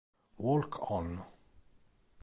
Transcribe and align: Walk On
Walk 0.37 0.89
On 0.89 1.21